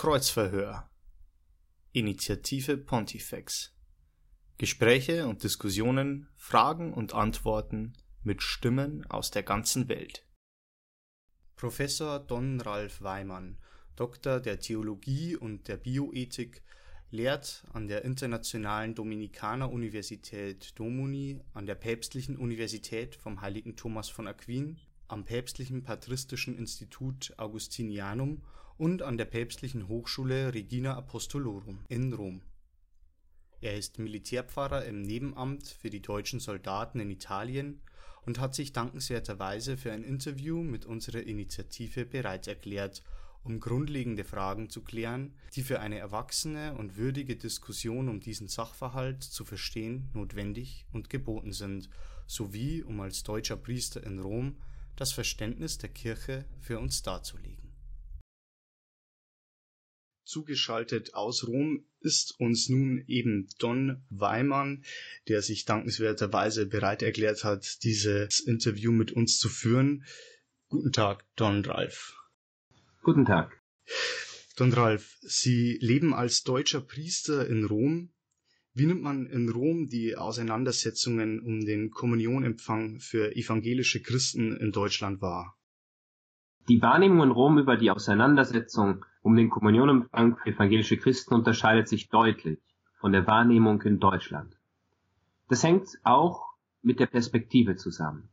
[0.00, 0.88] Kreuzverhör
[1.92, 3.76] Initiative Pontifex
[4.56, 7.92] Gespräche und Diskussionen, Fragen und Antworten
[8.22, 10.26] mit Stimmen aus der ganzen Welt.
[11.54, 13.58] Professor Don Ralf Weimann,
[13.94, 16.62] Doktor der Theologie und der Bioethik,
[17.10, 24.78] lehrt an der Internationalen Dominikaner-Universität Domuni, an der Päpstlichen Universität vom Heiligen Thomas von Aquin,
[25.08, 28.40] am Päpstlichen Patristischen Institut Augustinianum
[28.80, 32.40] und an der Päpstlichen Hochschule Regina Apostolorum in Rom.
[33.60, 37.82] Er ist Militärpfarrer im Nebenamt für die deutschen Soldaten in Italien
[38.24, 43.02] und hat sich dankenswerterweise für ein Interview mit unserer Initiative bereit erklärt,
[43.44, 49.22] um grundlegende Fragen zu klären, die für eine erwachsene und würdige Diskussion um diesen Sachverhalt
[49.22, 51.90] zu verstehen notwendig und geboten sind,
[52.26, 54.56] sowie um als deutscher Priester in Rom
[54.96, 57.59] das Verständnis der Kirche für uns darzulegen
[60.30, 64.84] Zugeschaltet aus Rom ist uns nun eben Don Weimann,
[65.26, 70.04] der sich dankenswerterweise bereit erklärt hat, dieses Interview mit uns zu führen.
[70.68, 72.14] Guten Tag, Don Ralf.
[73.02, 73.60] Guten Tag.
[74.54, 78.12] Don Ralf, Sie leben als deutscher Priester in Rom.
[78.72, 85.20] Wie nimmt man in Rom die Auseinandersetzungen um den Kommunionempfang für evangelische Christen in Deutschland
[85.20, 85.59] wahr?
[86.70, 92.10] Die Wahrnehmung in Rom über die Auseinandersetzung um den Kommunionempfang für evangelische Christen unterscheidet sich
[92.10, 92.60] deutlich
[93.00, 94.56] von der Wahrnehmung in Deutschland.
[95.48, 96.46] Das hängt auch
[96.80, 98.28] mit der Perspektive zusammen.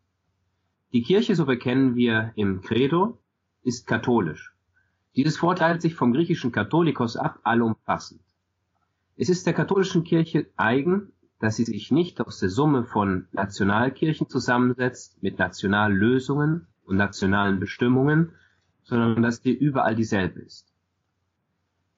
[0.94, 3.18] Die Kirche, so bekennen wir im Credo,
[3.64, 4.54] ist katholisch.
[5.16, 8.22] Dieses vorteilt sich vom griechischen Katholikos ab, allumfassend.
[9.16, 14.30] Es ist der katholischen Kirche eigen, dass sie sich nicht aus der Summe von Nationalkirchen
[14.30, 18.32] zusammensetzt mit Nationallösungen und nationalen Bestimmungen,
[18.84, 20.74] sondern dass die überall dieselbe ist.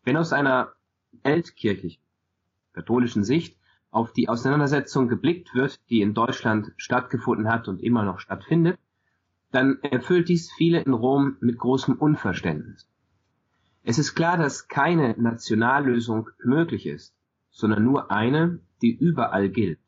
[0.03, 0.73] Wenn aus einer
[1.23, 2.01] weltkirchlichen,
[2.73, 3.57] katholischen Sicht
[3.91, 8.79] auf die Auseinandersetzung geblickt wird, die in Deutschland stattgefunden hat und immer noch stattfindet,
[9.51, 12.87] dann erfüllt dies viele in Rom mit großem Unverständnis.
[13.83, 17.15] Es ist klar, dass keine Nationallösung möglich ist,
[17.49, 19.79] sondern nur eine, die überall gilt.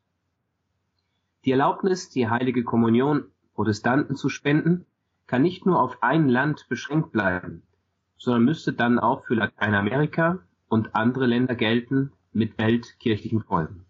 [1.44, 4.86] Die Erlaubnis, die heilige Kommunion Protestanten zu spenden,
[5.32, 7.62] kann nicht nur auf ein Land beschränkt bleiben,
[8.18, 13.86] sondern müsste dann auch für Lateinamerika und andere Länder gelten mit weltkirchlichen Folgen.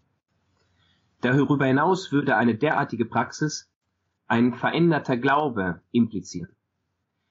[1.19, 3.69] Darüber hinaus würde eine derartige Praxis
[4.25, 6.55] ein veränderter Glaube implizieren.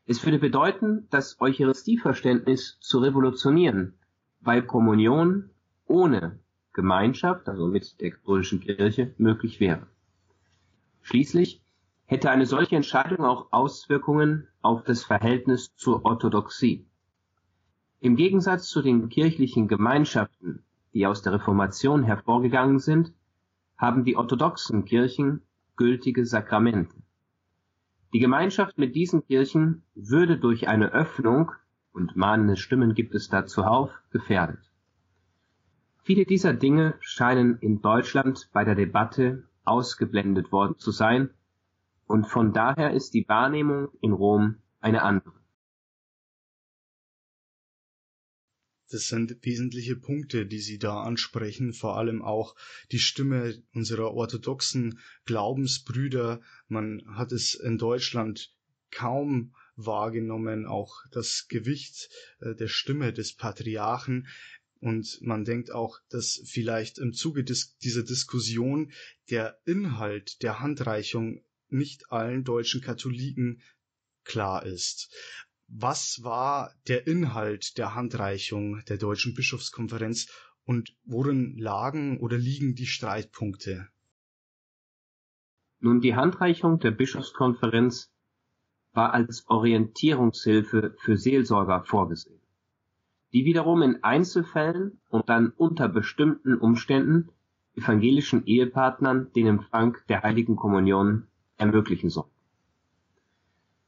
[0.05, 3.95] Es würde bedeuten, das Eucharistieverständnis zu revolutionieren,
[4.41, 5.49] weil Kommunion
[5.87, 6.39] ohne
[6.75, 9.87] Gemeinschaft, also mit der katholischen Kirche, möglich wäre.
[11.01, 11.63] Schließlich
[12.13, 16.85] hätte eine solche Entscheidung auch Auswirkungen auf das Verhältnis zur Orthodoxie.
[18.01, 20.63] Im Gegensatz zu den kirchlichen Gemeinschaften,
[20.93, 23.15] die aus der Reformation hervorgegangen sind,
[23.79, 25.41] haben die orthodoxen Kirchen
[25.77, 26.95] gültige Sakramente.
[28.13, 31.53] Die Gemeinschaft mit diesen Kirchen würde durch eine Öffnung,
[31.95, 34.71] und mahnende Stimmen gibt es da zuhauf, gefährdet.
[36.03, 41.31] Viele dieser Dinge scheinen in Deutschland bei der Debatte ausgeblendet worden zu sein,
[42.13, 45.33] und von daher ist die Wahrnehmung in Rom eine andere.
[48.91, 52.55] Das sind wesentliche Punkte, die Sie da ansprechen, vor allem auch
[52.91, 56.43] die Stimme unserer orthodoxen Glaubensbrüder.
[56.69, 58.55] Man hat es in Deutschland
[58.91, 64.29] kaum wahrgenommen, auch das Gewicht äh, der Stimme des Patriarchen.
[64.81, 68.93] Und man denkt auch, dass vielleicht im Zuge dieser Diskussion
[69.31, 73.63] der Inhalt der Handreichung nicht allen deutschen Katholiken
[74.25, 75.15] klar ist.
[75.69, 80.29] Was war der Inhalt der Handreichung der Deutschen Bischofskonferenz
[80.65, 83.89] und worin lagen oder liegen die Streitpunkte?
[85.81, 88.13] Nun, die Handreichung der Bischofskonferenz
[88.93, 92.41] war als Orientierungshilfe für Seelsorger vorgesehen,
[93.33, 97.31] die wiederum in Einzelfällen und dann unter bestimmten Umständen
[97.75, 101.27] evangelischen Ehepartnern den Empfang der heiligen Kommunion
[101.63, 102.27] ermöglichen soll.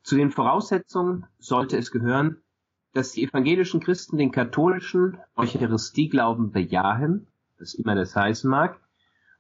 [0.03, 2.43] Zu den Voraussetzungen sollte es gehören,
[2.93, 7.27] dass die evangelischen Christen den katholischen Eucharistieglauben bejahen,
[7.59, 8.81] was immer das heißen mag,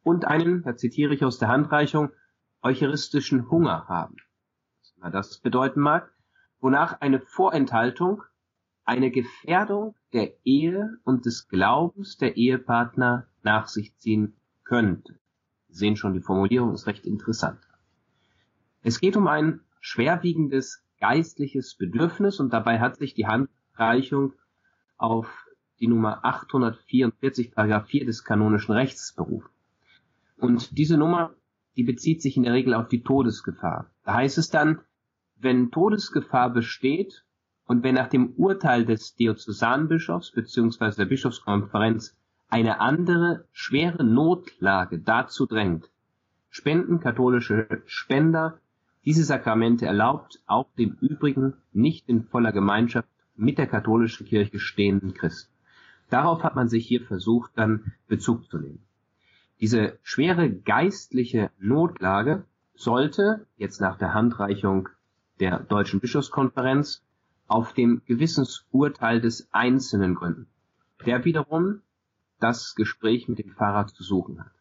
[0.02, 2.10] und einen, da zitiere ich aus der Handreichung,
[2.62, 4.16] eucharistischen Hunger haben,
[4.80, 6.12] was immer das bedeuten mag,
[6.60, 8.22] wonach eine Vorenthaltung
[8.84, 15.18] eine Gefährdung der Ehe und des Glaubens der Ehepartner nach sich ziehen könnte.
[15.68, 17.60] Sie sehen schon, die Formulierung ist recht interessant.
[18.86, 24.34] Es geht um ein schwerwiegendes geistliches Bedürfnis und dabei hat sich die Handreichung
[24.98, 25.26] auf
[25.80, 29.48] die Nummer 844, Paragraph 4 des kanonischen Rechts berufen.
[30.36, 31.32] Und diese Nummer,
[31.76, 33.90] die bezieht sich in der Regel auf die Todesgefahr.
[34.04, 34.80] Da heißt es dann,
[35.36, 37.24] wenn Todesgefahr besteht
[37.64, 40.90] und wenn nach dem Urteil des Diözesanbischofs bzw.
[40.94, 45.90] der Bischofskonferenz eine andere schwere Notlage dazu drängt,
[46.50, 48.60] spenden katholische Spender
[49.04, 55.14] diese Sakramente erlaubt auch dem übrigen nicht in voller Gemeinschaft mit der katholischen Kirche stehenden
[55.14, 55.52] Christen.
[56.10, 58.82] Darauf hat man sich hier versucht, dann Bezug zu nehmen.
[59.60, 64.88] Diese schwere geistliche Notlage sollte jetzt nach der Handreichung
[65.40, 67.02] der Deutschen Bischofskonferenz
[67.46, 70.46] auf dem Gewissensurteil des Einzelnen gründen,
[71.04, 71.82] der wiederum
[72.40, 74.52] das Gespräch mit dem Pfarrer zu suchen hat.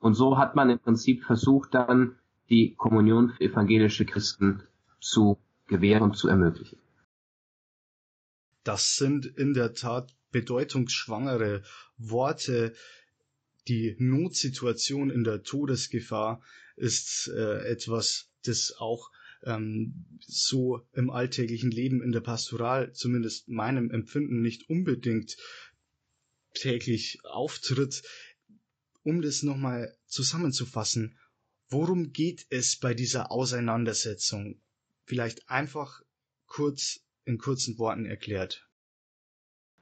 [0.00, 2.16] Und so hat man im Prinzip versucht, dann
[2.52, 4.62] die Kommunion für evangelische Christen
[5.00, 5.38] zu
[5.68, 6.78] gewähren und zu ermöglichen.
[8.62, 11.62] Das sind in der Tat bedeutungsschwangere
[11.96, 12.74] Worte.
[13.68, 16.42] Die Notsituation in der Todesgefahr
[16.76, 19.10] ist äh, etwas, das auch
[19.44, 25.38] ähm, so im alltäglichen Leben in der Pastoral, zumindest meinem Empfinden, nicht unbedingt
[26.54, 28.02] täglich auftritt.
[29.04, 31.16] Um das nochmal zusammenzufassen,
[31.72, 34.60] worum geht es bei dieser Auseinandersetzung?
[35.04, 36.02] Vielleicht einfach
[36.46, 38.68] kurz in kurzen Worten erklärt.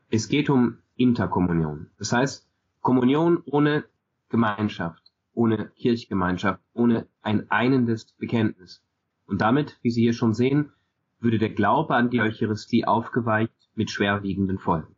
[0.09, 1.91] Es geht um Interkommunion.
[1.99, 2.49] Das heißt,
[2.81, 3.85] Kommunion ohne
[4.29, 8.83] Gemeinschaft, ohne Kirchgemeinschaft, ohne ein einendes Bekenntnis.
[9.27, 10.73] Und damit, wie Sie hier schon sehen,
[11.21, 14.97] würde der Glaube an die Eucharistie aufgeweicht mit schwerwiegenden Folgen.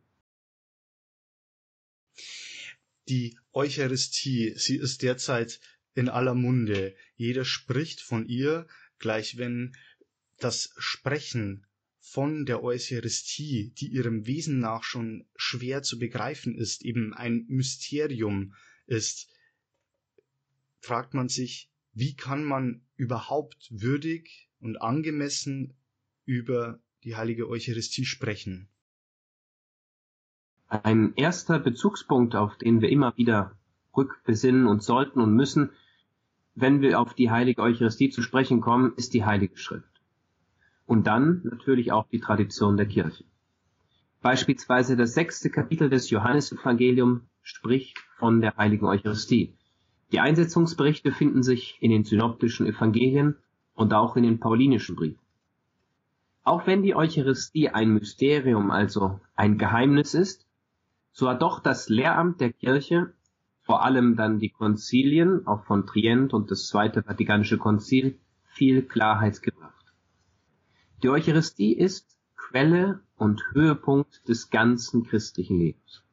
[3.09, 5.59] Die Eucharistie, sie ist derzeit
[5.95, 6.95] in aller Munde.
[7.15, 8.67] Jeder spricht von ihr,
[8.99, 9.75] gleich wenn
[10.39, 11.65] das Sprechen
[11.99, 18.53] von der Eucharistie, die ihrem Wesen nach schon schwer zu begreifen ist, eben ein Mysterium
[18.85, 19.29] ist,
[20.79, 25.73] fragt man sich, wie kann man überhaupt würdig und angemessen
[26.25, 28.67] über die heilige Eucharistie sprechen?
[30.67, 33.57] Ein erster Bezugspunkt, auf den wir immer wieder
[33.95, 35.69] rückbesinnen und sollten und müssen,
[36.55, 39.89] wenn wir auf die heilige Eucharistie zu sprechen kommen, ist die Heilige Schrift.
[40.85, 43.23] Und dann natürlich auch die Tradition der Kirche.
[44.21, 49.53] Beispielsweise das sechste Kapitel des Johannesevangelium spricht von der heiligen Eucharistie.
[50.11, 53.35] Die Einsetzungsberichte finden sich in den synoptischen Evangelien
[53.73, 55.19] und auch in den paulinischen Briefen.
[56.43, 60.45] Auch wenn die Eucharistie ein Mysterium, also ein Geheimnis ist,
[61.11, 63.13] so hat doch das Lehramt der Kirche,
[63.63, 69.41] vor allem dann die Konzilien, auch von Trient und das Zweite Vatikanische Konzil, viel Klarheit
[69.41, 69.93] gebracht.
[71.01, 76.03] Die Eucharistie ist Quelle und Höhepunkt des ganzen christlichen Lebens.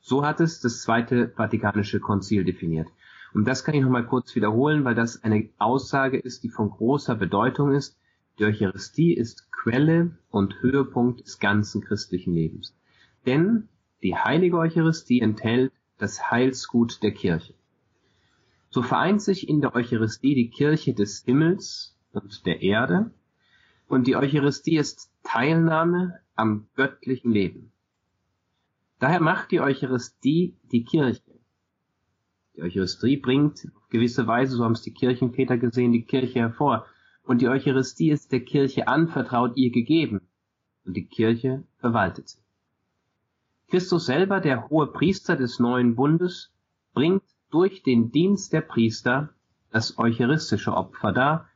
[0.00, 2.88] So hat es das Zweite Vatikanische Konzil definiert.
[3.32, 7.14] Und das kann ich nochmal kurz wiederholen, weil das eine Aussage ist, die von großer
[7.14, 7.96] Bedeutung ist.
[8.38, 12.76] Die Eucharistie ist Quelle und Höhepunkt des ganzen christlichen Lebens.
[13.24, 13.68] Denn
[14.02, 17.54] die heilige Eucharistie enthält das Heilsgut der Kirche.
[18.70, 23.12] So vereint sich in der Eucharistie die Kirche des Himmels und der Erde
[23.86, 27.72] und die Eucharistie ist Teilnahme am göttlichen Leben.
[28.98, 31.22] Daher macht die Eucharistie die Kirche
[32.56, 36.84] die Eucharistie bringt auf gewisse Weise, so haben es die Kirchenväter gesehen, die Kirche hervor.
[37.22, 40.20] Und die Eucharistie ist der Kirche anvertraut, ihr gegeben.
[40.84, 42.41] Und die Kirche verwaltet sie.
[43.72, 46.52] Christus selber, der hohe Priester des neuen Bundes,
[46.92, 49.30] bringt durch den Dienst der Priester
[49.70, 51.48] das eucharistische Opfer dar.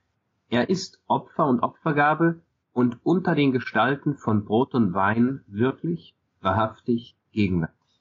[0.49, 2.41] Er ist Opfer und Opfergabe
[2.73, 8.01] und unter den Gestalten von Brot und Wein wirklich, wahrhaftig gegenwärtig.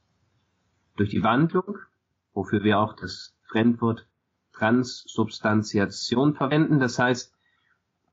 [0.96, 1.78] Durch die Wandlung
[2.34, 4.08] wofür wir auch das Fremdwort
[4.54, 6.80] Transsubstantiation verwenden.
[6.80, 7.34] Das heißt,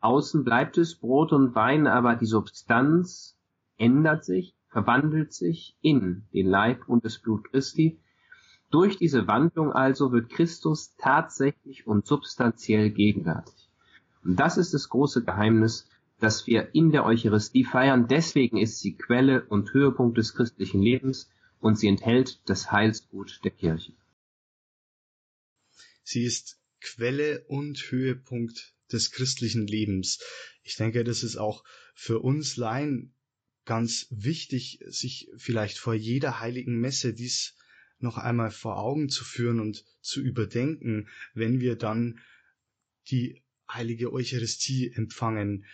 [0.01, 3.39] außen bleibt es Brot und Wein, aber die Substanz
[3.77, 7.99] ändert sich, verwandelt sich in den Leib und das Blut Christi.
[8.71, 13.69] Durch diese Wandlung also wird Christus tatsächlich und substanziell gegenwärtig.
[14.25, 15.89] Und das ist das große Geheimnis,
[16.21, 18.09] das wir in der Eucharistie feiern.
[18.09, 23.51] Deswegen ist sie Quelle und Höhepunkt des christlichen Lebens und sie enthält das Heilsgut der
[23.51, 23.93] Kirche.
[26.03, 30.21] Sie ist Quelle und Höhepunkt des christlichen Lebens.
[30.63, 31.63] Ich denke, das ist auch
[31.95, 33.15] für uns Laien
[33.73, 37.55] ganz wichtig, sich vielleicht vor jeder heiligen Messe dies
[38.01, 42.21] noch einmal vor Augen zu führen und zu überdenken, wenn wir dann
[43.09, 45.65] die heilige Eucharistie empfangen.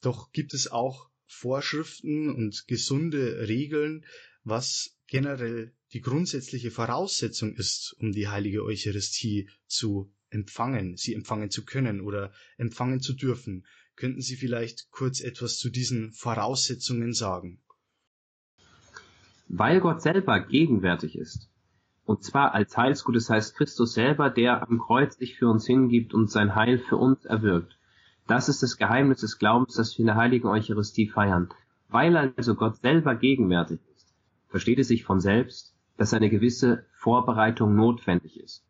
[0.00, 4.06] Doch gibt es auch Vorschriften und gesunde Regeln,
[4.42, 11.66] was generell die grundsätzliche Voraussetzung ist, um die heilige Eucharistie zu empfangen, sie empfangen zu
[11.66, 13.66] können oder empfangen zu dürfen.
[13.96, 17.60] Könnten Sie vielleicht kurz etwas zu diesen Voraussetzungen sagen?
[19.48, 21.48] Weil Gott selber gegenwärtig ist,
[22.04, 26.14] und zwar als Heilsgut, das heißt Christus selber, der am Kreuz sich für uns hingibt
[26.14, 27.78] und sein Heil für uns erwirkt.
[28.28, 31.48] Das ist das Geheimnis des Glaubens, das wir in der heiligen Eucharistie feiern.
[31.88, 34.14] Weil also Gott selber gegenwärtig ist,
[34.48, 38.64] versteht es sich von selbst, dass eine gewisse Vorbereitung notwendig ist.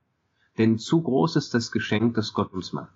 [0.56, 2.95] Denn zu groß ist das Geschenk, das Gott uns macht.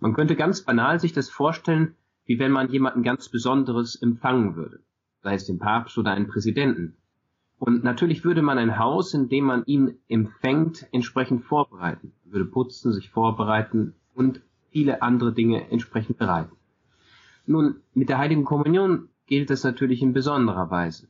[0.00, 1.94] Man könnte ganz banal sich das vorstellen,
[2.26, 4.80] wie wenn man jemanden ganz Besonderes empfangen würde,
[5.22, 6.96] sei es den Papst oder einen Präsidenten.
[7.58, 12.92] Und natürlich würde man ein Haus, in dem man ihn empfängt, entsprechend vorbereiten, würde putzen,
[12.92, 16.56] sich vorbereiten und viele andere Dinge entsprechend bereiten.
[17.46, 21.08] Nun, mit der heiligen Kommunion gilt das natürlich in besonderer Weise.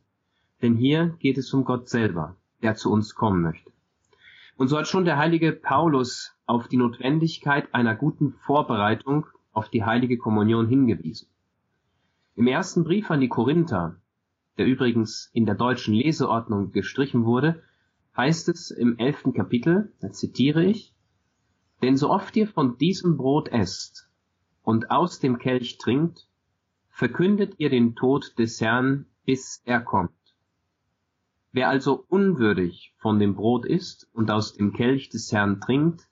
[0.62, 3.70] Denn hier geht es um Gott selber, der zu uns kommen möchte.
[4.56, 9.84] Und so hat schon der heilige Paulus auf die Notwendigkeit einer guten Vorbereitung auf die
[9.84, 11.28] heilige Kommunion hingewiesen.
[12.36, 13.96] Im ersten Brief an die Korinther,
[14.58, 17.62] der übrigens in der deutschen Leseordnung gestrichen wurde,
[18.16, 20.94] heißt es im elften Kapitel, da zitiere ich,
[21.82, 24.08] Denn so oft ihr von diesem Brot esst
[24.62, 26.28] und aus dem Kelch trinkt,
[26.88, 30.12] verkündet ihr den Tod des Herrn, bis er kommt.
[31.52, 36.08] Wer also unwürdig von dem Brot isst und aus dem Kelch des Herrn trinkt,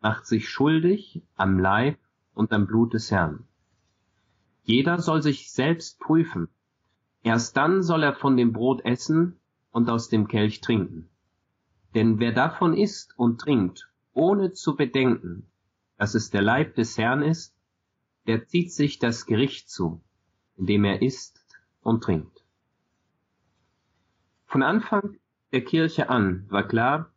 [0.00, 1.98] macht sich schuldig am Leib
[2.34, 3.46] und am Blut des Herrn.
[4.62, 6.48] Jeder soll sich selbst prüfen.
[7.22, 9.38] Erst dann soll er von dem Brot essen
[9.70, 11.08] und aus dem Kelch trinken.
[11.94, 15.46] Denn wer davon isst und trinkt, ohne zu bedenken,
[15.96, 17.54] dass es der Leib des Herrn ist,
[18.26, 20.02] der zieht sich das Gericht zu,
[20.56, 21.44] indem er isst
[21.80, 22.44] und trinkt.
[24.46, 25.18] Von Anfang
[25.52, 27.12] der Kirche an war klar,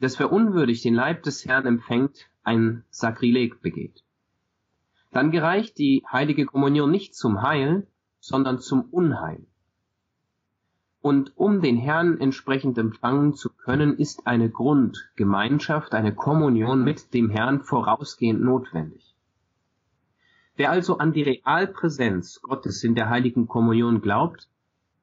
[0.00, 4.04] dass wer unwürdig den Leib des Herrn empfängt, ein Sakrileg begeht.
[5.10, 7.86] Dann gereicht die heilige Kommunion nicht zum Heil,
[8.20, 9.46] sondern zum Unheil.
[11.00, 17.30] Und um den Herrn entsprechend empfangen zu können, ist eine Grundgemeinschaft, eine Kommunion mit dem
[17.30, 19.14] Herrn vorausgehend notwendig.
[20.56, 24.48] Wer also an die Realpräsenz Gottes in der heiligen Kommunion glaubt,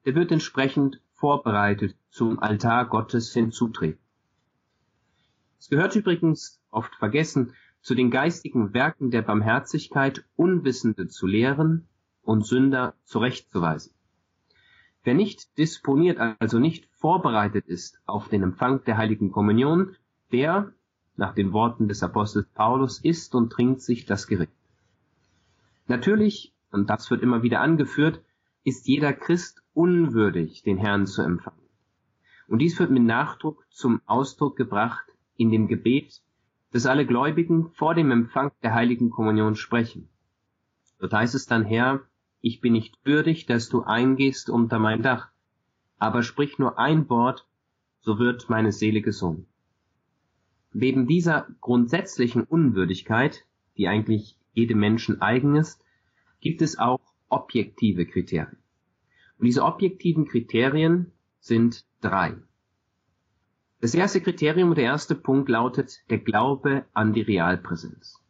[0.04, 4.05] der wird entsprechend vorbereitet zum Altar Gottes hinzutreten.
[5.58, 11.86] Es gehört übrigens, oft vergessen, zu den geistigen Werken der Barmherzigkeit, Unwissende zu lehren
[12.22, 13.92] und Sünder zurechtzuweisen.
[15.04, 19.94] Wer nicht disponiert, also nicht vorbereitet ist auf den Empfang der heiligen Kommunion,
[20.32, 20.72] der,
[21.14, 24.52] nach den Worten des Apostels Paulus, isst und trinkt sich das Gericht.
[25.86, 28.20] Natürlich, und das wird immer wieder angeführt,
[28.64, 31.62] ist jeder Christ unwürdig, den Herrn zu empfangen.
[32.48, 35.06] Und dies wird mit Nachdruck zum Ausdruck gebracht
[35.36, 36.20] in dem Gebet,
[36.72, 40.08] das alle Gläubigen vor dem Empfang der heiligen Kommunion sprechen.
[40.98, 42.02] Dort heißt es dann, Herr,
[42.40, 45.28] ich bin nicht würdig, dass du eingehst unter mein Dach,
[45.98, 47.46] aber sprich nur ein Wort,
[48.00, 49.46] so wird meine Seele gesund.
[50.72, 53.44] Neben dieser grundsätzlichen Unwürdigkeit,
[53.76, 55.82] die eigentlich jedem Menschen eigen ist,
[56.40, 58.58] gibt es auch objektive Kriterien.
[59.38, 62.36] Und diese objektiven Kriterien sind drei.
[63.80, 68.22] Das erste Kriterium, der erste Punkt lautet der Glaube an die Realpräsenz.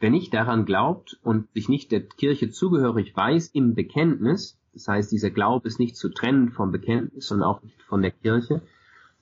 [0.00, 5.12] Wer nicht daran glaubt und sich nicht der Kirche zugehörig weiß im Bekenntnis, das heißt,
[5.12, 8.62] dieser Glaube ist nicht zu trennen vom Bekenntnis und auch nicht von der Kirche,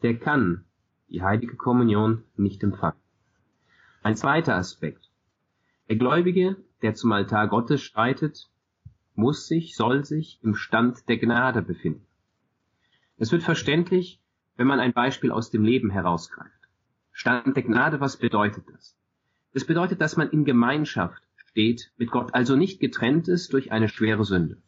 [0.03, 0.65] der kann
[1.11, 2.99] die heilige Kommunion nicht empfangen.
[4.03, 5.11] Ein zweiter Aspekt.
[5.91, 8.49] Der Gläubige, der zum Altar Gottes streitet,
[9.15, 12.07] muss sich, soll sich im Stand der Gnade befinden.
[13.19, 14.20] Es wird verständlich,
[14.61, 16.69] wenn man ein Beispiel aus dem Leben herausgreift.
[17.13, 18.95] Stand der Gnade, was bedeutet das?
[19.55, 23.89] Das bedeutet, dass man in Gemeinschaft steht mit Gott, also nicht getrennt ist durch eine
[23.89, 24.59] schwere Sünde.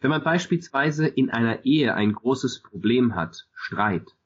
[0.00, 4.16] Wenn man beispielsweise in einer Ehe ein großes Problem hat, Streit,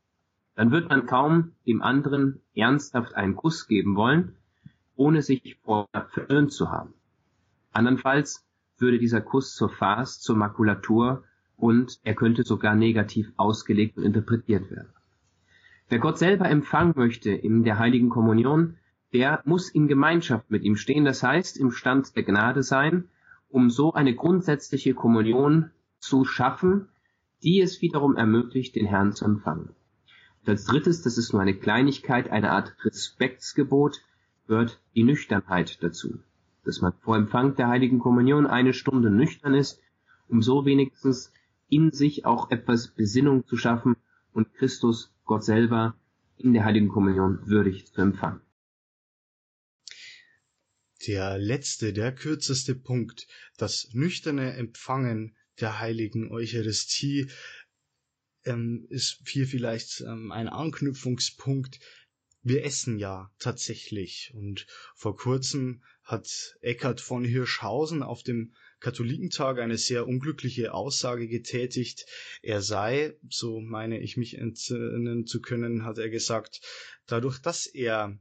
[0.55, 4.37] dann wird man kaum dem anderen ernsthaft einen Kuss geben wollen,
[4.95, 6.95] ohne sich vorher verirrt zu haben.
[7.73, 8.47] Andernfalls
[8.79, 11.25] würde dieser Kuss zur Farce, zur Makulatur
[11.63, 14.93] und er könnte sogar negativ ausgelegt und interpretiert werden.
[15.89, 18.79] Wer Gott selber empfangen möchte in der heiligen Kommunion,
[19.13, 23.05] der muss in Gemeinschaft mit ihm stehen, das heißt im Stand der Gnade sein,
[23.49, 26.89] um so eine grundsätzliche Kommunion zu schaffen,
[27.45, 29.69] die es wiederum ermöglicht, den Herrn zu empfangen.
[30.41, 34.01] Und als drittes, das ist nur eine Kleinigkeit, eine Art Respektsgebot,
[34.49, 36.19] gehört die Nüchternheit dazu.
[36.65, 39.81] dass man vor Empfang der heiligen Kommunion eine Stunde nüchtern ist,
[40.29, 41.33] um so wenigstens
[41.73, 43.97] in sich auch etwas Besinnung zu schaffen
[44.33, 45.97] und Christus, Gott selber,
[46.37, 48.43] in der heiligen Kommunion würdig zu empfangen.
[51.07, 53.27] Der letzte, der kürzeste Punkt,
[53.57, 57.31] das nüchterne Empfangen der heiligen Eucharistie,
[58.45, 61.81] ähm, ist hier vielleicht ähm, ein Anknüpfungspunkt.
[62.43, 68.53] Wir essen ja tatsächlich und vor kurzem hat Eckhard von Hirschhausen auf dem
[68.83, 72.05] Katholikentag eine sehr unglückliche Aussage getätigt.
[72.43, 76.61] Er sei, so meine ich mich entsinnen zu können, hat er gesagt,
[77.07, 78.19] dadurch, dass er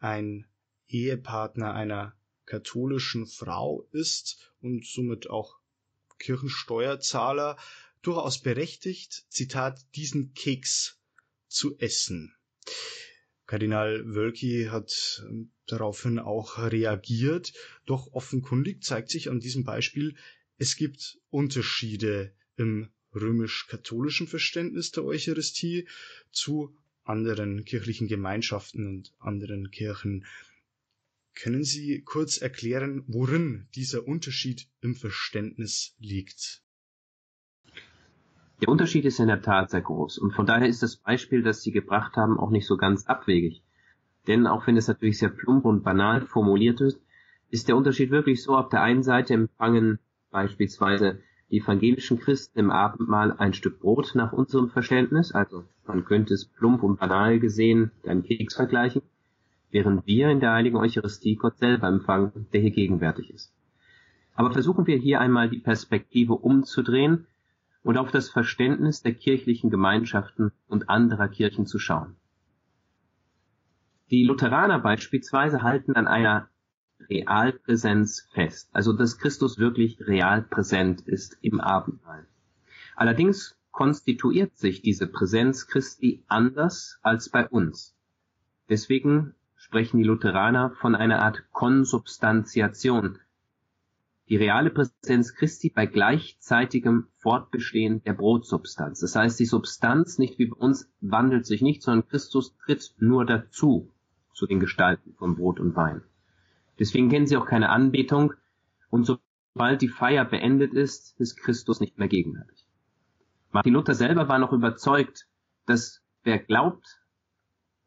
[0.00, 0.46] ein
[0.88, 2.16] Ehepartner einer
[2.46, 5.56] katholischen Frau ist und somit auch
[6.18, 7.56] Kirchensteuerzahler,
[8.02, 11.00] durchaus berechtigt, Zitat, diesen Keks
[11.46, 12.34] zu essen.
[13.46, 17.52] Kardinal Wölki hat ähm, daraufhin auch reagiert,
[17.84, 20.16] doch offenkundig zeigt sich an diesem Beispiel,
[20.58, 25.88] es gibt Unterschiede im römisch-katholischen Verständnis der Eucharistie
[26.32, 30.26] zu anderen kirchlichen Gemeinschaften und anderen Kirchen.
[31.34, 36.62] Können Sie kurz erklären, worin dieser Unterschied im Verständnis liegt?
[38.62, 41.62] Der Unterschied ist in der Tat sehr groß und von daher ist das Beispiel, das
[41.62, 43.62] Sie gebracht haben, auch nicht so ganz abwegig.
[44.26, 46.98] Denn auch wenn es natürlich sehr plump und banal formuliert ist,
[47.50, 49.98] ist der Unterschied wirklich so, auf der einen Seite empfangen
[50.30, 51.20] beispielsweise
[51.50, 56.46] die evangelischen Christen im Abendmahl ein Stück Brot nach unserem Verständnis, also man könnte es
[56.46, 59.02] plump und banal gesehen mit Keks vergleichen,
[59.70, 63.52] während wir in der heiligen Eucharistie Gott selber empfangen, der hier gegenwärtig ist.
[64.34, 67.26] Aber versuchen wir hier einmal die Perspektive umzudrehen
[67.86, 72.16] und auf das Verständnis der kirchlichen Gemeinschaften und anderer Kirchen zu schauen.
[74.10, 76.48] Die Lutheraner beispielsweise halten an einer
[77.08, 82.26] Realpräsenz fest, also dass Christus wirklich real präsent ist im Abendmahl.
[82.96, 87.94] Allerdings konstituiert sich diese Präsenz Christi anders als bei uns.
[88.68, 93.20] Deswegen sprechen die Lutheraner von einer Art Konsubstantiation,
[94.28, 99.00] die reale Präsenz Christi bei gleichzeitigem Fortbestehen der Brotsubstanz.
[99.00, 103.24] Das heißt, die Substanz, nicht wie bei uns, wandelt sich nicht, sondern Christus tritt nur
[103.24, 103.92] dazu
[104.32, 106.02] zu den Gestalten von Brot und Wein.
[106.78, 108.34] Deswegen kennen sie auch keine Anbetung
[108.90, 112.66] und sobald die Feier beendet ist, ist Christus nicht mehr gegenwärtig.
[113.52, 115.28] Martin Luther selber war noch überzeugt,
[115.66, 117.00] dass wer glaubt,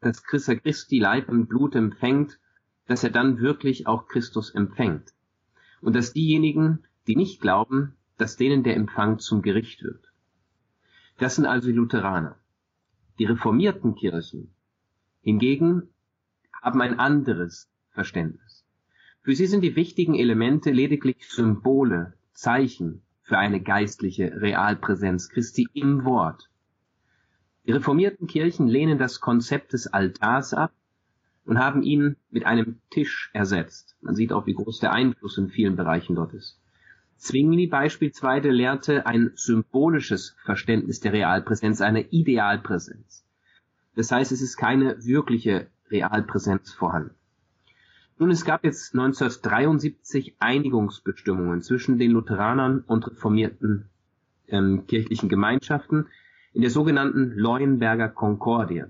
[0.00, 2.40] dass Christa Christi Leib und Blut empfängt,
[2.86, 5.12] dass er dann wirklich auch Christus empfängt
[5.80, 10.12] und dass diejenigen, die nicht glauben, dass denen der Empfang zum Gericht wird.
[11.18, 12.36] Das sind also die Lutheraner.
[13.18, 14.54] Die reformierten Kirchen
[15.20, 15.88] hingegen
[16.62, 18.64] haben ein anderes Verständnis.
[19.22, 26.04] Für sie sind die wichtigen Elemente lediglich Symbole, Zeichen für eine geistliche Realpräsenz Christi im
[26.04, 26.50] Wort.
[27.66, 30.72] Die reformierten Kirchen lehnen das Konzept des Altars ab
[31.44, 33.96] und haben ihn mit einem Tisch ersetzt.
[34.00, 36.60] Man sieht auch, wie groß der Einfluss in vielen Bereichen dort ist.
[37.16, 43.26] Zwingli beispielsweise lehrte ein symbolisches Verständnis der Realpräsenz, eine Idealpräsenz.
[43.94, 47.14] Das heißt, es ist keine wirkliche Realpräsenz vorhanden.
[48.18, 53.88] Nun, es gab jetzt 1973 Einigungsbestimmungen zwischen den Lutheranern und reformierten
[54.48, 56.06] ähm, kirchlichen Gemeinschaften
[56.52, 58.84] in der sogenannten Leuenberger Konkordie.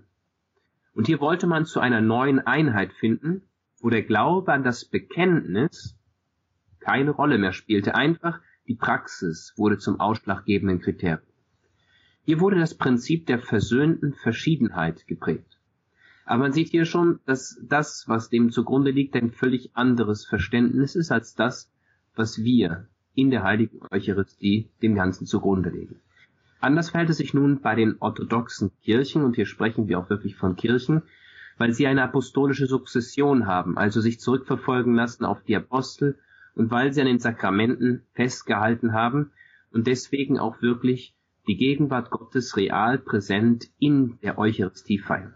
[1.00, 3.40] Und hier wollte man zu einer neuen Einheit finden,
[3.80, 5.96] wo der Glaube an das Bekenntnis
[6.78, 7.94] keine Rolle mehr spielte.
[7.94, 11.22] Einfach die Praxis wurde zum ausschlaggebenden Kriterium.
[12.26, 15.58] Hier wurde das Prinzip der versöhnten Verschiedenheit geprägt.
[16.26, 20.96] Aber man sieht hier schon, dass das, was dem zugrunde liegt, ein völlig anderes Verständnis
[20.96, 21.72] ist als das,
[22.14, 25.98] was wir in der heiligen Eucharistie dem Ganzen zugrunde legen.
[26.60, 30.36] Anders verhält es sich nun bei den orthodoxen Kirchen, und hier sprechen wir auch wirklich
[30.36, 31.02] von Kirchen,
[31.56, 36.18] weil sie eine apostolische Sukzession haben, also sich zurückverfolgen lassen auf die Apostel
[36.54, 39.32] und weil sie an den Sakramenten festgehalten haben
[39.70, 41.14] und deswegen auch wirklich
[41.48, 45.34] die Gegenwart Gottes real präsent in der Eucharistie feiern.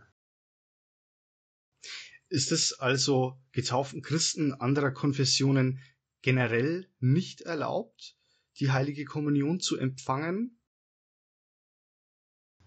[2.29, 5.79] Ist es also getauften Christen anderer Konfessionen
[6.23, 8.17] generell nicht erlaubt,
[8.59, 10.59] die heilige Kommunion zu empfangen?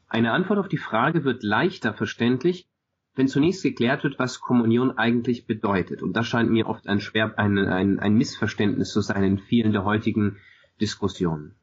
[0.08, 2.70] Eine Antwort auf die Frage wird leichter verständlich,
[3.16, 6.02] wenn zunächst geklärt wird, was Kommunion eigentlich bedeutet.
[6.02, 9.74] Und das scheint mir oft ein, schwer, ein, ein, ein Missverständnis zu sein in vielen
[9.74, 10.38] der heutigen
[10.80, 11.56] Diskussionen.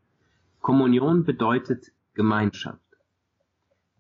[0.61, 2.81] Kommunion bedeutet Gemeinschaft.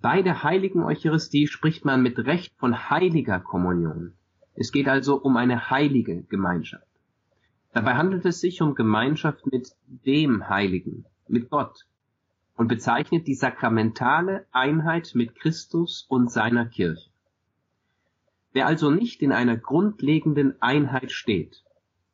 [0.00, 4.12] Bei der heiligen Eucharistie spricht man mit Recht von heiliger Kommunion.
[4.54, 6.86] Es geht also um eine heilige Gemeinschaft.
[7.72, 11.86] Dabei handelt es sich um Gemeinschaft mit dem Heiligen, mit Gott
[12.56, 17.10] und bezeichnet die sakramentale Einheit mit Christus und seiner Kirche.
[18.52, 21.64] Wer also nicht in einer grundlegenden Einheit steht,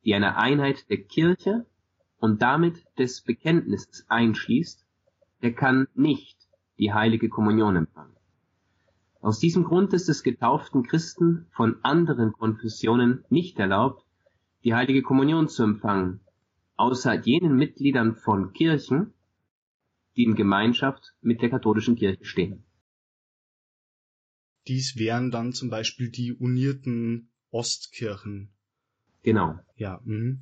[0.05, 1.67] die eine Einheit der Kirche
[2.19, 4.87] und damit des Bekenntnisses einschließt,
[5.43, 6.39] der kann nicht
[6.79, 8.17] die heilige Kommunion empfangen.
[9.21, 14.07] Aus diesem Grund ist es getauften Christen von anderen Konfessionen nicht erlaubt,
[14.65, 16.21] die heilige Kommunion zu empfangen,
[16.77, 19.13] außer jenen Mitgliedern von Kirchen,
[20.21, 22.63] die in Gemeinschaft mit der katholischen Kirche stehen.
[24.67, 28.53] Dies wären dann zum Beispiel die unierten Ostkirchen.
[29.23, 29.59] Genau.
[29.77, 30.03] Ja.
[30.05, 30.37] Mh.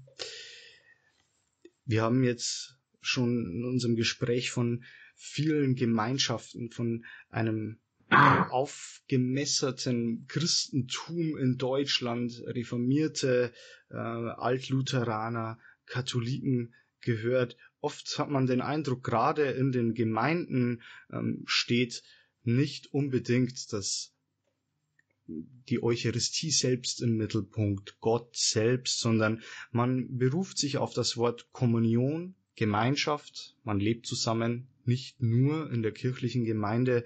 [1.84, 4.82] Wir haben jetzt schon in unserem Gespräch von
[5.14, 7.78] vielen Gemeinschaften, von einem
[8.10, 13.52] aufgemesserten Christentum in Deutschland, reformierte
[13.90, 17.56] äh, Altlutheraner, Katholiken gehört.
[17.80, 22.02] Oft hat man den Eindruck, gerade in den Gemeinden ähm, steht
[22.42, 24.14] nicht unbedingt das
[25.68, 32.34] die Eucharistie selbst im Mittelpunkt, Gott selbst, sondern man beruft sich auf das Wort Kommunion,
[32.56, 37.04] Gemeinschaft, man lebt zusammen, nicht nur in der kirchlichen Gemeinde,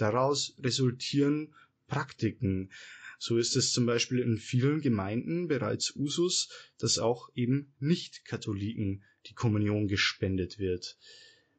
[0.00, 1.54] Daraus resultieren
[1.86, 2.70] Praktiken.
[3.18, 9.34] So ist es zum Beispiel in vielen Gemeinden bereits Usus, dass auch eben Nicht-Katholiken die
[9.34, 10.96] Kommunion gespendet wird.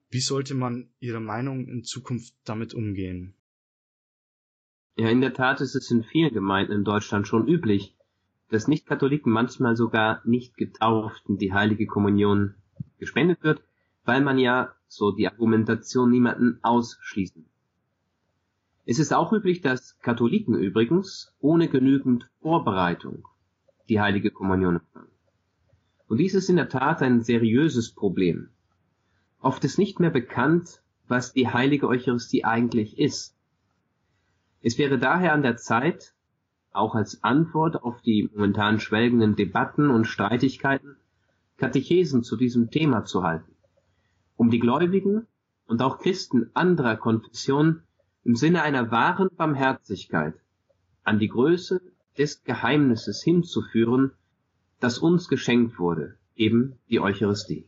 [0.09, 3.33] Wie sollte man Ihrer Meinung in Zukunft damit umgehen?
[4.97, 7.95] Ja, in der Tat ist es in vielen Gemeinden in Deutschland schon üblich,
[8.49, 12.55] dass Nicht-Katholiken manchmal sogar Nicht-Getauften die heilige Kommunion
[12.99, 13.63] gespendet wird,
[14.03, 17.45] weil man ja, so die Argumentation, niemanden ausschließen
[18.85, 23.27] es ist auch üblich, dass Katholiken übrigens ohne genügend Vorbereitung
[23.89, 25.11] die heilige Kommunion empfangen.
[26.11, 28.49] Und dies ist in der Tat ein seriöses Problem.
[29.39, 33.33] Oft ist nicht mehr bekannt, was die heilige Eucharistie eigentlich ist.
[34.61, 36.13] Es wäre daher an der Zeit,
[36.73, 40.97] auch als Antwort auf die momentan schwelgenden Debatten und Streitigkeiten,
[41.55, 43.55] Katechesen zu diesem Thema zu halten,
[44.35, 45.27] um die Gläubigen
[45.65, 47.83] und auch Christen anderer Konfessionen
[48.25, 50.33] im Sinne einer wahren Barmherzigkeit
[51.05, 51.81] an die Größe
[52.17, 54.11] des Geheimnisses hinzuführen,
[54.81, 57.67] das uns geschenkt wurde, eben die Eucharistie.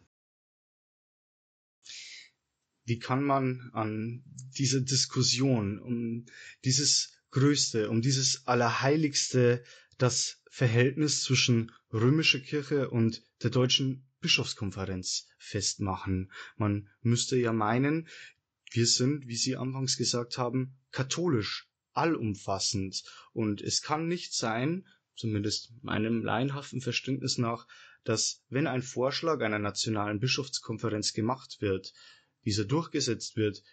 [2.85, 4.23] Wie kann man an
[4.57, 6.25] diese Diskussion um
[6.65, 9.63] dieses Größte, um dieses Allerheiligste,
[9.97, 16.31] das Verhältnis zwischen römischer Kirche und der deutschen Bischofskonferenz festmachen?
[16.57, 18.07] Man müsste ja meinen,
[18.71, 23.03] wir sind, wie Sie anfangs gesagt haben, katholisch, allumfassend.
[23.31, 27.67] Und es kann nicht sein, zumindest meinem laienhaften Verständnis nach,
[28.03, 31.93] dass wenn ein Vorschlag einer nationalen Bischofskonferenz gemacht wird,
[32.45, 33.63] dieser durchgesetzt wird,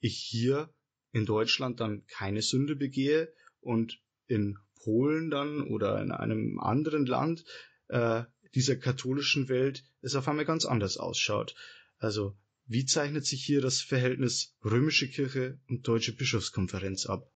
[0.00, 0.72] ich hier
[1.12, 7.44] in Deutschland dann keine Sünde begehe und in Polen dann oder in einem anderen Land
[7.88, 11.54] äh, dieser katholischen Welt es auf einmal ganz anders ausschaut.
[11.98, 17.30] Also wie zeichnet sich hier das Verhältnis römische Kirche und deutsche Bischofskonferenz ab?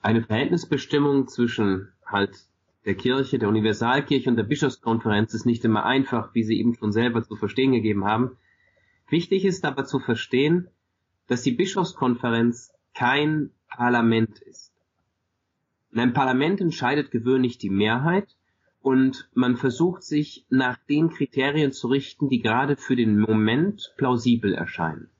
[0.00, 2.48] Eine Verhältnisbestimmung zwischen halt
[2.84, 6.92] der Kirche, der Universalkirche und der Bischofskonferenz ist nicht immer einfach, wie Sie eben schon
[6.92, 8.36] selber zu verstehen gegeben haben.
[9.08, 10.68] Wichtig ist aber zu verstehen,
[11.26, 14.72] dass die Bischofskonferenz kein Parlament ist.
[15.92, 18.36] In einem Parlament entscheidet gewöhnlich die Mehrheit
[18.80, 24.54] und man versucht sich nach den Kriterien zu richten, die gerade für den Moment plausibel
[24.54, 25.10] erscheinen.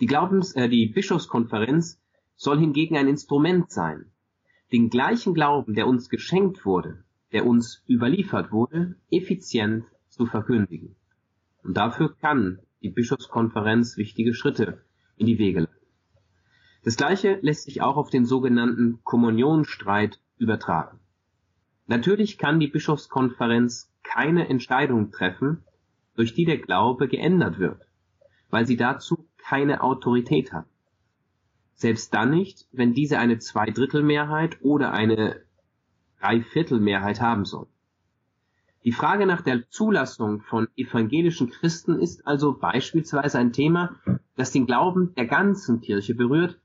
[0.00, 1.97] Die Glaubens, äh, die Bischofskonferenz
[2.38, 4.06] soll hingegen ein Instrument sein,
[4.70, 10.94] den gleichen Glauben, der uns geschenkt wurde, der uns überliefert wurde, effizient zu verkündigen.
[11.64, 14.80] Und dafür kann die Bischofskonferenz wichtige Schritte
[15.16, 15.74] in die Wege leiten.
[16.84, 21.00] Das gleiche lässt sich auch auf den sogenannten Kommunionstreit übertragen.
[21.88, 25.64] Natürlich kann die Bischofskonferenz keine Entscheidung treffen,
[26.14, 27.82] durch die der Glaube geändert wird,
[28.48, 30.66] weil sie dazu keine Autorität hat.
[31.78, 35.42] Selbst dann nicht, wenn diese eine Zweidrittelmehrheit oder eine
[36.20, 37.68] Dreiviertelmehrheit haben soll.
[38.82, 43.94] Die Frage nach der Zulassung von evangelischen Christen ist also beispielsweise ein Thema,
[44.34, 46.58] das den Glauben der ganzen Kirche berührt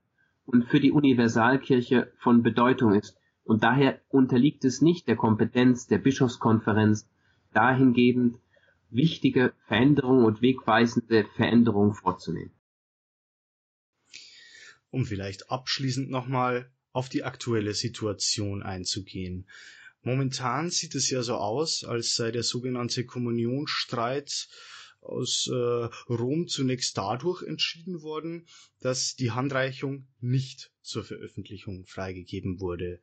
[0.48, 6.00] und für die Universalkirche von Bedeutung ist, und daher unterliegt es nicht der Kompetenz der
[6.00, 7.08] Bischofskonferenz,
[7.54, 8.40] dahingehend
[8.90, 12.52] wichtige Veränderungen und wegweisende Veränderungen vorzunehmen.
[14.94, 19.50] Um vielleicht abschließend nochmal auf die aktuelle Situation einzugehen.
[20.04, 24.48] Momentan sieht es ja so aus, als sei der sogenannte Kommunionstreit
[25.02, 28.46] aus äh, Rom zunächst dadurch entschieden worden,
[28.82, 33.02] dass die Handreichung nicht zur Veröffentlichung freigegeben wurde.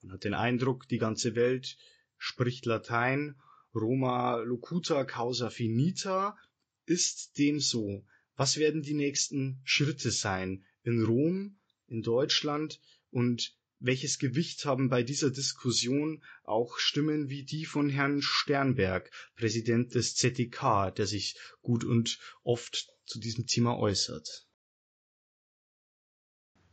[0.00, 1.76] Man hat den Eindruck, die ganze Welt
[2.16, 3.34] spricht Latein,
[3.74, 6.38] Roma locuta causa finita,
[6.86, 8.06] ist dem so.
[8.34, 15.02] Was werden die nächsten Schritte sein in Rom, in Deutschland und welches Gewicht haben bei
[15.02, 21.84] dieser Diskussion auch Stimmen wie die von Herrn Sternberg, Präsident des ZDK, der sich gut
[21.84, 24.46] und oft zu diesem Thema äußert?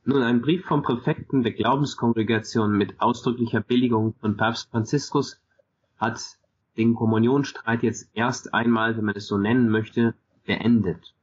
[0.03, 5.41] Nun, ein Brief vom Präfekten der Glaubenskongregation mit ausdrücklicher Billigung von Papst Franziskus
[5.97, 6.21] hat
[6.77, 10.13] den Kommunionstreit jetzt erst einmal, wenn man es so nennen möchte,
[10.45, 11.15] beendet.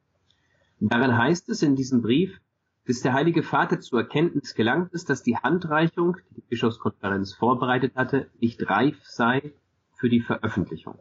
[0.80, 2.40] Darin heißt es in diesem Brief,
[2.84, 7.94] bis der Heilige Vater zur Erkenntnis gelangt ist, dass die Handreichung, die die Bischofskonferenz vorbereitet
[7.94, 9.52] hatte, nicht reif sei
[9.94, 10.98] für die Veröffentlichung.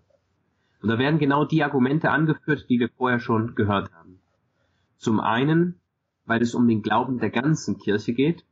[0.81, 4.19] Und da werden genau die Argumente angeführt, die wir vorher schon gehört haben.
[4.97, 5.79] Zum einen,
[6.25, 8.45] weil es um den Glauben der ganzen Kirche geht,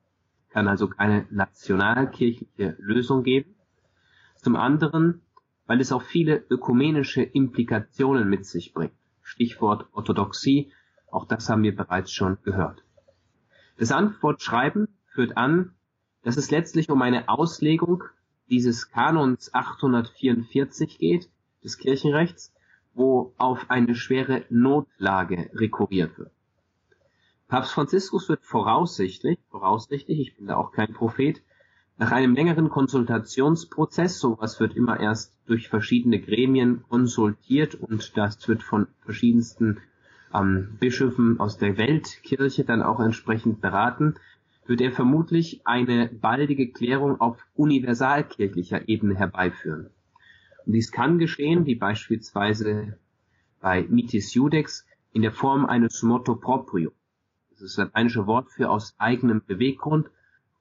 [0.49, 3.55] kann also keine nationalkirchliche Lösung geben.
[4.35, 5.21] Zum anderen,
[5.67, 8.93] weil es auch viele ökumenische Implikationen mit sich bringt.
[9.21, 10.71] Stichwort Orthodoxie,
[11.11, 12.83] auch das haben wir bereits schon gehört.
[13.79, 15.71] Das Antwortschreiben führt an,
[16.23, 18.03] dass es letztlich um eine Auslegung
[18.49, 21.29] dieses Kanons 844 geht,
[21.63, 22.53] des Kirchenrechts,
[22.93, 26.31] wo auf eine schwere Notlage rekurriert wird.
[27.47, 31.41] Papst Franziskus wird voraussichtlich, voraussichtlich, ich bin da auch kein Prophet,
[31.97, 38.61] nach einem längeren Konsultationsprozess, sowas wird immer erst durch verschiedene Gremien konsultiert und das wird
[38.61, 39.79] von verschiedensten
[40.33, 44.15] ähm, Bischöfen aus der Weltkirche dann auch entsprechend beraten,
[44.65, 49.89] wird er vermutlich eine baldige Klärung auf universalkirchlicher Ebene herbeiführen.
[50.65, 52.97] Und dies kann geschehen, wie beispielsweise
[53.59, 56.91] bei Mitis Judex, in der Form eines Motto proprio.
[57.49, 60.11] Das ist das lateinische Wort für aus eigenem Beweggrund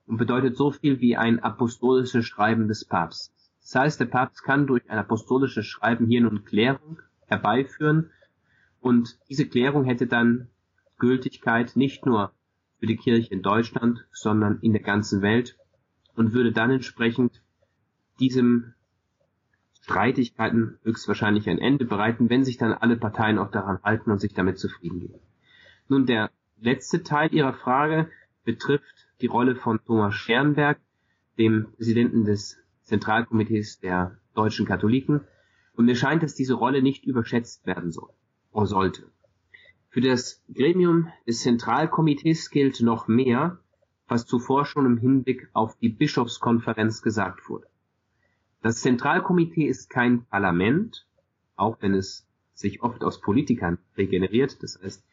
[0.07, 3.31] und bedeutet so viel wie ein apostolisches Schreiben des Papstes.
[3.61, 8.11] Das heißt, der Papst kann durch ein apostolisches Schreiben hier nun Klärung herbeiführen,
[8.81, 10.49] und diese Klärung hätte dann
[10.99, 12.33] Gültigkeit nicht nur
[12.79, 15.57] für die Kirche in Deutschland, sondern in der ganzen Welt
[16.15, 17.43] und würde dann entsprechend
[18.21, 18.75] diesem
[19.81, 24.35] Streitigkeiten höchstwahrscheinlich ein Ende bereiten, wenn sich dann alle Parteien auch daran halten und sich
[24.35, 25.21] damit zufrieden geben.
[25.89, 28.11] Nun, der letzte Teil Ihrer Frage
[28.45, 30.79] betrifft die Rolle von Thomas Sternberg,
[31.39, 35.23] dem Präsidenten des Zentralkomitees der deutschen Katholiken.
[35.75, 38.11] Und mir scheint, dass diese Rolle nicht überschätzt werden soll
[38.67, 39.11] sollte.
[39.91, 43.59] Für das Gremium des Zentralkomitees gilt noch mehr,
[44.07, 47.67] was zuvor schon im Hinblick auf die Bischofskonferenz gesagt wurde.
[48.63, 51.07] Das Zentralkomitee ist kein Parlament,
[51.57, 55.05] auch wenn es sich oft aus Politikern regeneriert, das heißt,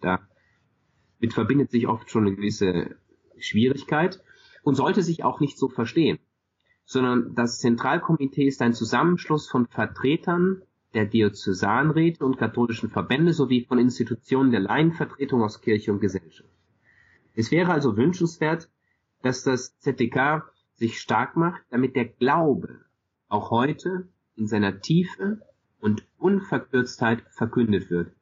[0.00, 2.96] damit verbindet sich oft schon eine gewisse
[3.38, 4.22] Schwierigkeit
[4.62, 6.18] und sollte sich auch nicht so verstehen,
[6.84, 10.62] sondern das Zentralkomitee ist ein Zusammenschluss von Vertretern
[10.94, 16.48] der Diözesanräte und katholischen Verbände sowie von Institutionen der Laienvertretung aus Kirche und Gesellschaft.
[17.34, 18.68] Es wäre also wünschenswert,
[19.22, 22.84] dass das ZDK sich stark macht, damit der Glaube
[23.28, 25.42] auch heute in seiner Tiefe
[25.80, 28.12] und Unverkürztheit verkündet wird,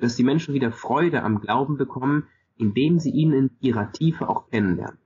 [0.00, 2.26] dass die Menschen wieder Freude am Glauben bekommen,
[2.56, 4.98] indem sie ihn in ihrer Tiefe auch kennenlernen.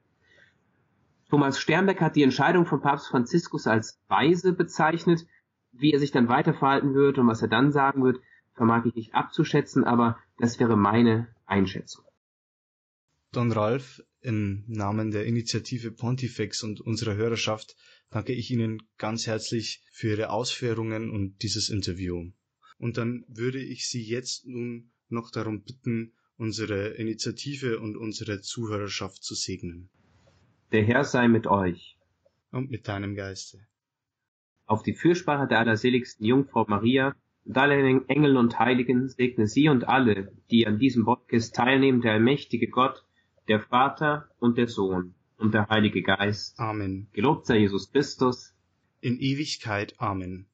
[1.29, 5.27] Thomas Sternbeck hat die Entscheidung von Papst Franziskus als weise bezeichnet,
[5.73, 8.21] wie er sich dann weiter verhalten wird und was er dann sagen wird,
[8.55, 12.05] vermag ich nicht abzuschätzen, aber das wäre meine Einschätzung.
[13.33, 17.77] Don Ralf, im Namen der Initiative Pontifex und unserer Hörerschaft
[18.11, 22.31] danke ich Ihnen ganz herzlich für Ihre Ausführungen und dieses Interview.
[22.79, 29.25] Und dann würde ich Sie jetzt nun noch darum bitten, unsere Initiative und unsere Zuhörerschaft
[29.25, 29.89] zu segnen.
[30.73, 31.99] Der Herr sei mit euch.
[32.51, 33.67] Und mit deinem Geiste
[34.67, 37.77] auf die Fürsprache der allerseligsten Jungfrau Maria und alle
[38.09, 43.05] Engel und Heiligen segne sie und alle, die an diesem Podcast teilnehmen, der allmächtige Gott,
[43.49, 46.59] der Vater und der Sohn und der Heilige Geist.
[46.59, 47.09] Amen.
[47.13, 48.55] Gelobt sei Jesus Christus.
[49.01, 49.95] In Ewigkeit.
[49.99, 50.47] Amen.